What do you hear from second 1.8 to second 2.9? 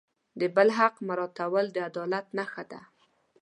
عدالت نښه ده.